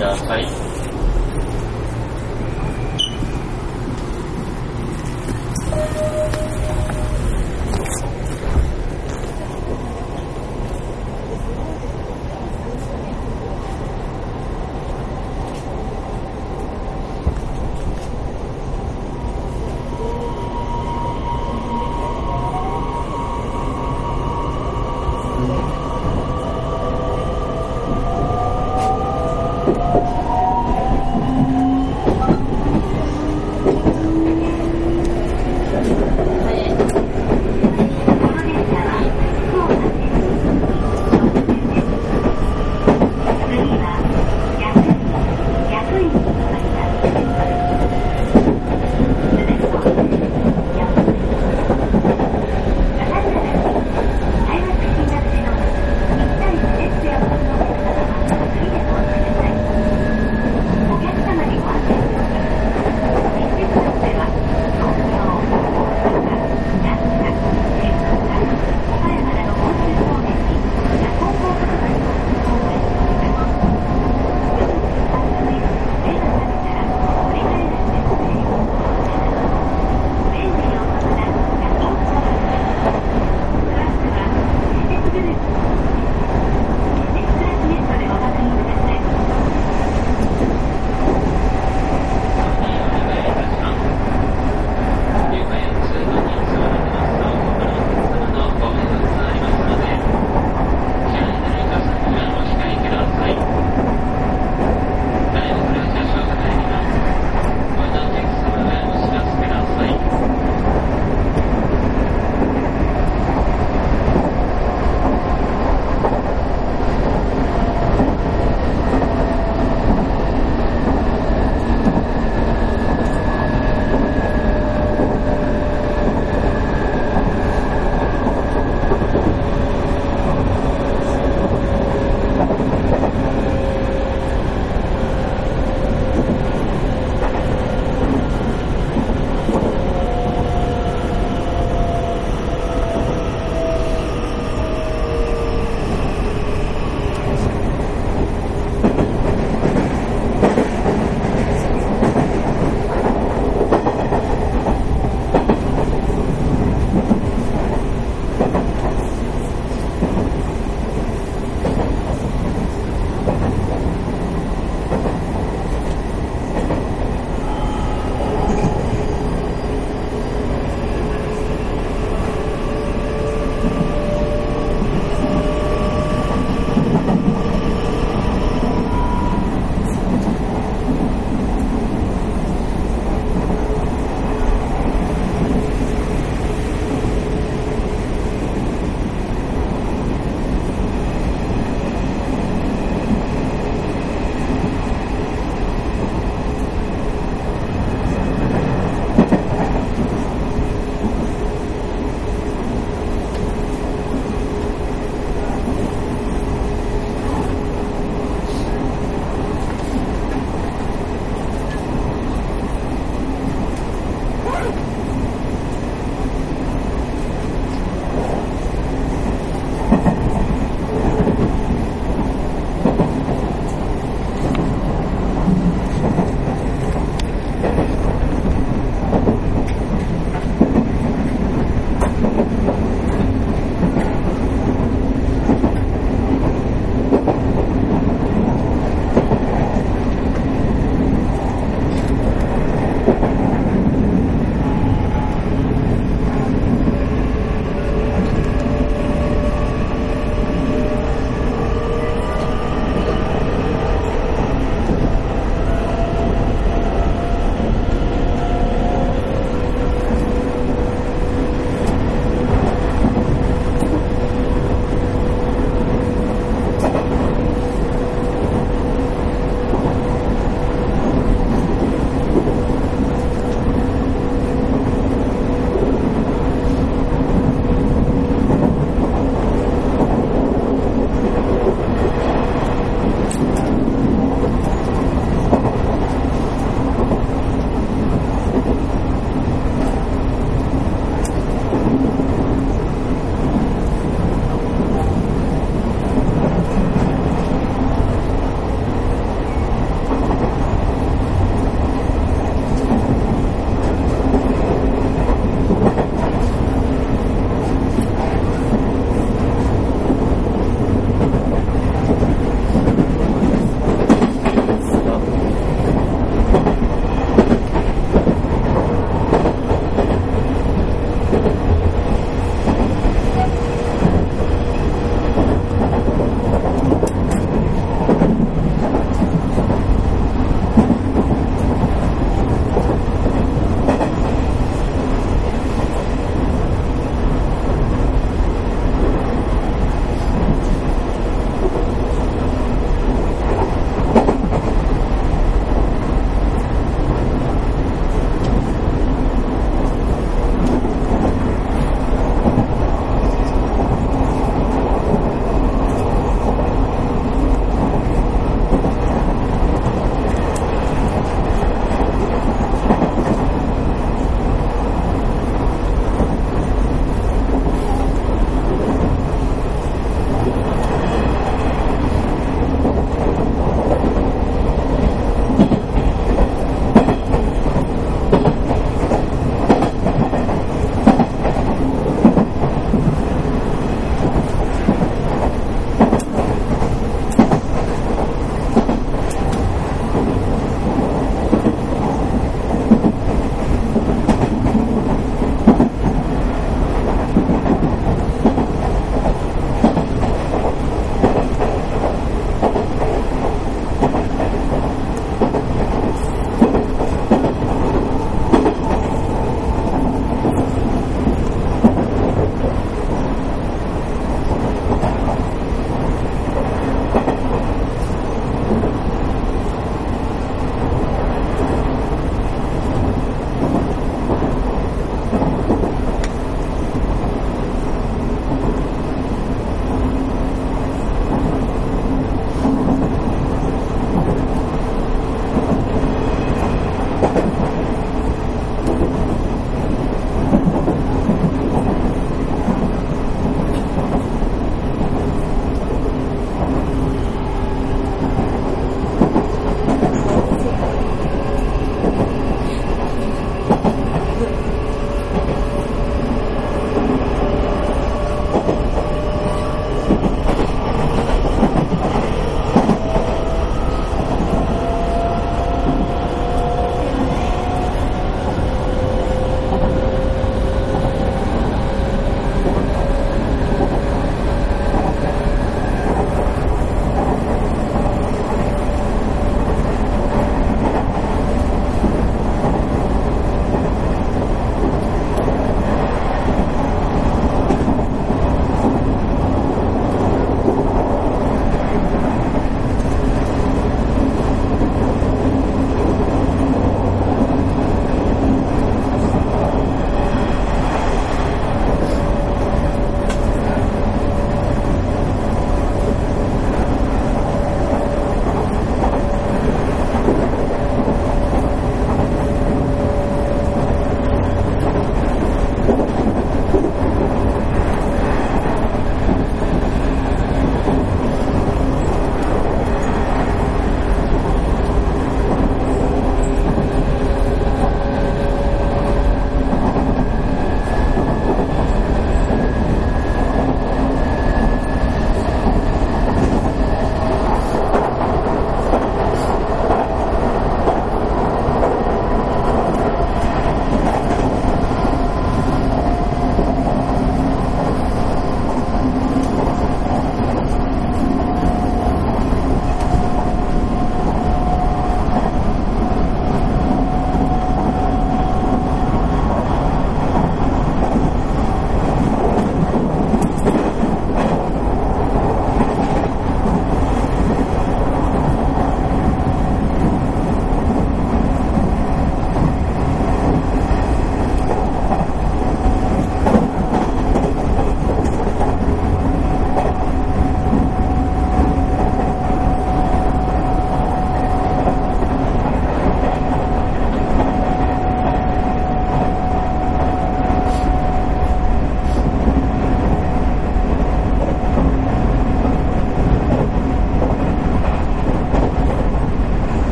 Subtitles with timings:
[0.00, 0.67] ださい。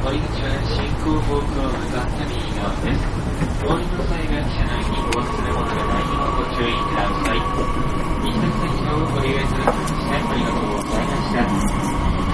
[0.00, 3.04] 降り口は進行方向を向かって右側です。
[3.60, 7.44] お降りの際は車内にお忘れ物がないようご注意ください。
[8.24, 11.44] 西田線車をご利用いただきましてありがとうございました。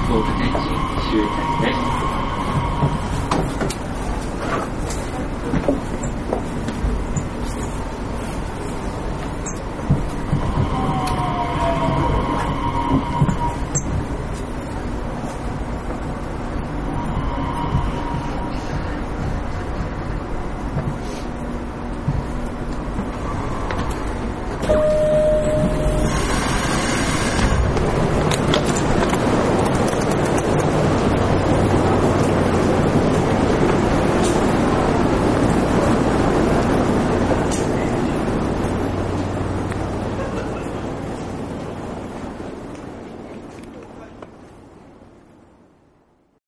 [0.06, 0.78] 福岡天神
[1.10, 2.25] 終点です